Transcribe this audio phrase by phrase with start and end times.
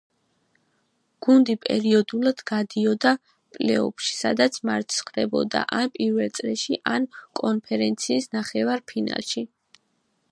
[1.25, 3.11] გუნდი პერიოდულად გადიოდა
[3.57, 7.07] პლეიოფში სადაც მარცხდებოდა ან პირველ წრეში ან
[7.43, 9.45] კონფერენციის ნახევარფინალში.